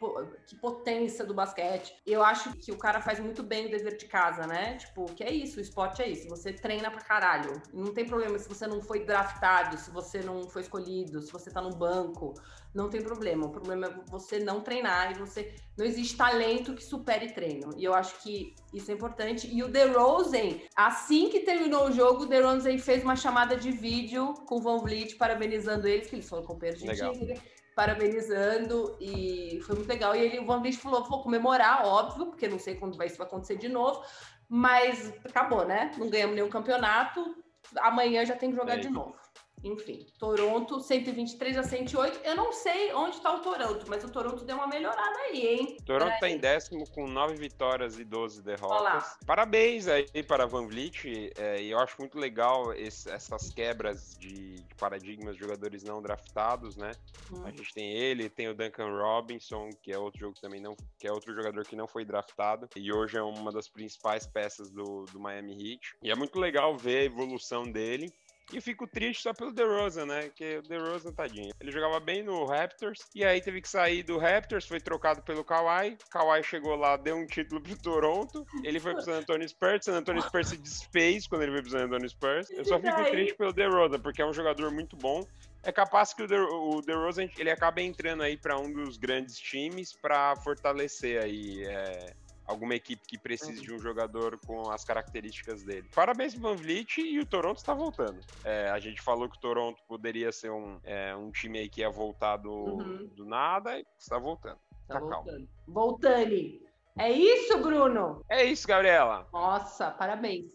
que 0.48 0.56
potência 0.56 1.26
do 1.26 1.34
basquete. 1.34 1.96
Eu 2.06 2.24
acho 2.24 2.54
que 2.58 2.72
o 2.72 2.78
cara 2.78 3.02
faz 3.02 3.20
muito 3.20 3.44
bem 3.44 3.68
o 3.68 3.72
dever 3.72 3.98
de 3.98 4.06
casa, 4.06 4.46
né? 4.48 4.76
Tipo, 4.78 5.06
que 5.06 5.24
é 5.24 5.32
isso, 5.32 5.60
o 5.60 5.62
esporte 5.62 6.02
é 6.02 6.08
isso. 6.08 6.28
Você 6.30 6.52
treina 6.54 6.90
pra 6.92 7.02
caralho. 7.02 7.62
Não 7.74 7.94
tem 7.94 8.06
problema 8.06 8.38
se 8.40 8.50
você 8.50 8.68
não 8.68 8.82
foi 8.82 9.06
draftado, 9.06 9.78
se 9.78 9.92
você 9.92 10.20
não 10.20 10.50
foi 10.50 10.64
escolhido, 10.64 11.22
se 11.22 11.32
você 11.32 11.52
tá 11.52 11.62
no 11.62 11.76
banco. 11.76 12.34
Não 12.74 12.90
tem 12.90 13.02
problema. 13.02 13.46
O 13.46 13.52
problema 13.52 13.88
é 13.88 14.12
você 14.12 14.40
não 14.40 14.62
treinar 14.62 15.12
e 15.12 15.20
você. 15.20 15.56
Não 15.78 15.86
existe 15.86 16.18
talento 16.18 16.74
que 16.74 16.84
supere 16.84 17.32
treino. 17.32 17.70
E 17.78 17.84
eu 17.84 17.94
acho 17.94 18.22
que 18.22 18.54
isso 18.74 18.92
é 18.92 18.94
importante. 18.94 19.48
E 19.54 19.64
o 19.64 19.68
DeRozan, 19.68 20.60
assim 20.76 21.30
que 21.30 21.42
terminou 21.42 21.88
o 21.88 21.92
jogo, 21.92 22.24
o 22.24 22.26
DeRozan 22.26 22.78
fez 22.78 23.04
uma 23.04 23.16
chamada 23.16 23.56
de 23.56 23.72
vídeo 23.72 24.34
com 24.46 24.56
o 24.56 24.62
Van 24.62 24.80
Vliet, 24.80 25.16
parabenizando 25.16 25.88
eles, 25.88 26.10
que 26.10 26.16
eles 26.16 26.28
foram 26.28 26.44
companheiros 26.44 26.82
de 26.82 26.94
time 26.96 27.40
parabenizando 27.76 28.98
e 29.00 29.60
foi 29.66 29.76
muito 29.76 29.90
legal. 29.90 30.16
E 30.16 30.20
ele, 30.20 30.40
o 30.40 30.46
Van 30.46 30.62
Vliet 30.62 30.78
falou, 30.78 31.04
vou 31.04 31.22
comemorar, 31.22 31.86
óbvio, 31.86 32.28
porque 32.28 32.48
não 32.48 32.58
sei 32.58 32.76
quando 32.76 32.98
vai, 32.98 33.08
isso 33.08 33.18
vai 33.18 33.28
acontecer 33.28 33.58
de 33.58 33.68
novo, 33.68 34.02
mas 34.48 35.14
acabou, 35.26 35.66
né? 35.66 35.92
Não 35.98 36.10
ganhamos 36.10 36.36
nenhum 36.36 36.50
campeonato, 36.50 37.36
amanhã 37.80 38.26
já 38.26 38.36
tem 38.36 38.50
que 38.50 38.56
jogar 38.56 38.76
é 38.76 38.80
de 38.80 38.90
novo. 38.90 39.25
Enfim, 39.64 40.06
Toronto 40.20 40.80
123 40.80 41.58
a 41.58 41.64
108. 41.64 42.20
Eu 42.24 42.36
não 42.36 42.54
sei 42.54 42.94
onde 42.94 43.16
está 43.16 43.34
o 43.34 43.40
Toronto, 43.40 43.86
mas 43.88 44.04
o 44.04 44.12
Toronto 44.12 44.44
deu 44.46 44.58
uma 44.58 44.68
melhorada 44.68 45.18
aí, 45.22 45.48
hein? 45.48 45.78
Toronto 45.86 46.14
está 46.14 46.30
em 46.30 46.38
décimo 46.38 46.88
com 46.92 47.08
9 47.08 47.36
vitórias 47.36 47.98
e 47.98 48.04
12 48.04 48.44
derrotas. 48.44 48.80
Olá. 48.80 49.18
Parabéns 49.26 49.88
aí 49.88 50.24
para 50.24 50.46
Van 50.46 50.68
Vliet. 50.68 51.32
É, 51.38 51.64
eu 51.64 51.80
acho 51.80 51.96
muito 52.00 52.18
legal 52.20 52.74
esse, 52.74 53.10
essas 53.10 53.50
quebras 53.50 54.16
de, 54.20 54.56
de, 54.56 54.76
paradigmas 54.76 55.36
de 55.36 55.42
jogadores 55.42 55.84
não 55.84 56.02
draftados, 56.02 56.78
né? 56.78 56.92
Hum. 57.32 57.44
A 57.44 57.50
gente 57.50 57.74
tem 57.74 57.92
ele, 57.92 58.30
tem 58.30 58.48
o 58.48 58.54
Duncan 58.54 58.90
Robinson, 58.90 59.70
que 59.82 59.92
é 59.92 59.98
outro 59.98 60.20
jogo 60.20 60.36
também 60.40 60.62
não, 60.62 60.76
que 61.00 61.08
é 61.08 61.12
outro 61.12 61.34
jogador 61.34 61.66
que 61.66 61.76
não 61.76 61.88
foi 61.88 62.06
draftado 62.06 62.70
e 62.76 62.94
hoje 62.94 63.18
é 63.18 63.22
uma 63.22 63.52
das 63.52 63.68
principais 63.68 64.28
peças 64.28 64.70
do, 64.70 65.06
do 65.06 65.20
Miami 65.20 65.54
Heat. 65.54 65.96
E 66.04 66.12
é 66.12 66.16
muito 66.16 66.40
legal 66.40 66.78
ver 66.78 67.00
a 67.00 67.04
evolução 67.04 67.64
dele. 67.64 68.14
E 68.54 68.62
fico 68.62 68.88
triste 68.88 69.24
só 69.24 69.34
pelo 69.34 69.52
DeRozan, 69.52 70.06
né? 70.06 70.30
Que 70.36 70.58
o 70.58 70.62
DeRozan, 70.62 71.12
tadinho. 71.12 71.52
Ele 71.60 71.72
jogava 71.72 72.00
bem 72.00 72.24
no 72.24 72.46
Raptors, 72.46 73.00
e 73.16 73.26
aí 73.26 73.42
teve 73.42 73.62
que 73.62 73.68
sair 73.68 74.04
do 74.04 74.18
Raptors, 74.18 74.68
foi 74.68 74.80
trocado 74.80 75.22
pelo 75.24 75.44
Kawhi. 75.44 75.98
Kawhi 76.12 76.44
chegou 76.44 76.76
lá, 76.76 76.96
deu 76.96 77.16
um 77.16 77.26
título 77.26 77.62
pro 77.62 77.78
Toronto. 77.78 78.46
Ele 78.64 78.80
foi 78.80 78.94
pro 78.94 79.04
San 79.04 79.20
Antonio 79.20 79.48
Spurs, 79.48 79.86
San 79.86 79.98
Antonio 79.98 80.22
Spurs 80.22 80.50
se 80.50 80.58
desfez 80.58 81.28
quando 81.28 81.42
ele 81.42 81.52
veio 81.52 81.64
pro 81.64 81.72
San 81.72 81.86
Antonio 81.86 82.10
Spurs. 82.10 82.50
Eu 82.52 82.66
só 82.66 82.80
fico 82.80 83.04
triste 83.06 83.36
pelo 83.36 83.52
DeRozan, 83.52 84.00
porque 84.00 84.22
é 84.22 84.26
um 84.26 84.34
jogador 84.34 84.72
muito 84.72 84.96
bom. 84.96 85.26
É 85.64 85.72
capaz 85.72 86.14
que 86.14 86.22
o, 86.22 86.28
De, 86.28 86.36
o 86.36 86.82
DeRozan, 86.82 87.28
ele 87.40 87.50
acaba 87.50 87.82
entrando 87.82 88.22
aí 88.22 88.38
para 88.38 88.60
um 88.60 88.72
dos 88.72 88.98
grandes 88.98 89.40
times 89.40 89.94
para 89.94 90.36
fortalecer 90.38 91.22
aí... 91.24 91.66
É 91.66 92.25
alguma 92.46 92.76
equipe 92.76 93.06
que 93.06 93.18
precise 93.18 93.62
de 93.62 93.74
um 93.74 93.80
jogador 93.80 94.40
com 94.46 94.70
as 94.70 94.84
características 94.84 95.64
dele. 95.64 95.88
Parabéns 95.94 96.34
pro 96.34 96.44
Van 96.44 96.56
Vliet 96.56 96.98
e 97.00 97.20
o 97.20 97.26
Toronto 97.26 97.58
está 97.58 97.74
voltando. 97.74 98.20
É, 98.44 98.70
a 98.70 98.80
gente 98.80 99.02
falou 99.02 99.30
que 99.30 99.38
o 99.38 99.40
Toronto 99.40 99.82
poderia 99.88 100.32
ser 100.32 100.52
um, 100.52 100.80
é, 100.84 101.16
um 101.16 101.32
time 101.32 101.60
aí 101.60 101.70
que 101.70 101.82
ia 101.82 101.90
voltar 101.90 102.38
do, 102.38 102.52
uhum. 102.52 103.08
do 103.16 103.26
nada 103.26 103.80
e 103.80 103.86
está 103.98 104.18
voltando. 104.18 104.60
Tá, 104.88 104.96
tá 104.96 105.00
voltando. 105.00 105.50
Voltando. 105.68 106.66
É 106.98 107.12
isso, 107.12 107.58
Bruno? 107.58 108.24
É 108.30 108.44
isso, 108.44 108.68
Gabriela. 108.68 109.28
Nossa, 109.34 109.92
parabéns. 109.92 110.46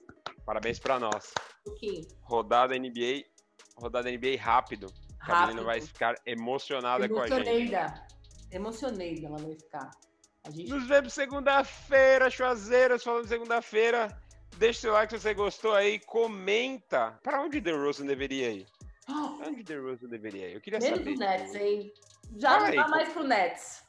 Parabéns 0.46 0.78
para 0.78 0.98
nós. 0.98 1.34
Okay. 1.66 2.06
Rodada 2.22 2.78
NBA, 2.78 3.24
rodada 3.76 4.10
NBA 4.10 4.40
rápido. 4.40 4.86
A 5.20 5.46
menina 5.46 5.62
vai 5.62 5.80
ficar 5.80 6.14
emocionada 6.24 7.06
com 7.08 7.20
a 7.20 7.28
gente. 7.28 7.74
Emocionei 8.50 9.24
ela 9.24 9.36
vai 9.36 9.54
ficar. 9.54 9.90
Gente... 10.48 10.70
Nos 10.70 10.86
vemos 10.86 11.12
segunda-feira, 11.12 12.30
Chuazeiras, 12.30 13.04
falando 13.04 13.26
segunda-feira. 13.26 14.16
Deixa 14.56 14.80
seu 14.80 14.92
like 14.92 15.12
se 15.12 15.20
você 15.20 15.34
gostou 15.34 15.74
aí, 15.74 15.98
comenta. 16.00 17.18
Para 17.22 17.42
onde 17.42 17.60
The 17.60 17.72
Rose 17.72 18.02
deveria 18.04 18.50
ir? 18.50 18.66
Pra 19.06 19.48
onde 19.48 19.64
The 19.64 19.76
Rose 19.76 20.06
deveria 20.08 20.48
ir? 20.48 20.54
Eu 20.54 20.60
queria 20.60 20.78
Menos 20.78 20.98
saber. 20.98 21.16
Nets, 21.16 21.54
hein? 21.54 21.92
Já 22.36 22.60
Fala 22.60 22.74
não 22.74 22.88
mais 22.88 23.08
pro 23.12 23.24
Nets. 23.24 23.82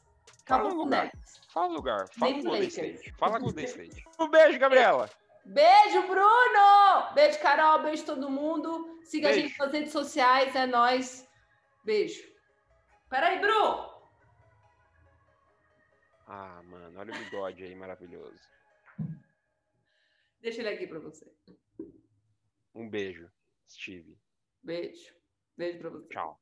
Acabou 0.44 0.72
Fala 0.72 0.84
lugar. 0.84 1.04
Nets. 1.06 1.42
Fala 1.54 1.68
o 1.68 1.74
lugar. 1.74 2.08
Fala 2.10 2.34
com 2.34 2.40
o 2.40 2.44
Golden 2.44 2.68
State. 2.68 3.14
Fala 3.18 3.32
com 3.34 3.38
o 3.38 3.42
Golden 3.46 3.66
State. 3.66 4.06
Um 4.20 4.30
beijo, 4.30 4.60
Gabriela. 4.60 5.10
Beijo, 5.46 6.08
Bruno! 6.08 7.14
Beijo, 7.16 7.40
Carol. 7.40 7.84
Beijo, 7.84 8.06
todo 8.06 8.30
mundo. 8.30 9.00
Siga 9.04 9.30
beijo. 9.30 9.46
a 9.46 9.48
gente 9.48 9.60
nas 9.60 9.72
redes 9.72 9.92
sociais. 9.92 10.56
É 10.56 10.66
nóis. 10.66 11.28
Beijo. 11.84 12.22
Peraí, 13.10 13.40
Bruno! 13.40 13.91
Ah, 16.34 16.64
mano, 16.64 16.98
olha 16.98 17.14
o 17.14 17.26
bigode 17.26 17.62
aí 17.62 17.76
maravilhoso. 17.76 18.40
Deixa 20.40 20.62
ele 20.62 20.70
aqui 20.70 20.88
para 20.88 21.00
você. 21.00 21.30
Um 22.74 22.90
beijo, 22.90 23.30
Steve. 23.70 24.18
Beijo. 24.64 25.14
Beijo 25.58 25.80
para 25.80 25.90
você. 25.90 26.08
Tchau. 26.08 26.42